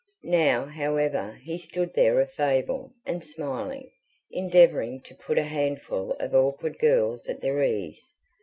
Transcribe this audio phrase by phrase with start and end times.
[0.23, 3.91] Now, however, he stood there affable and smiling,
[4.31, 8.15] endeavouring to put a handful of awkward girls at their ease.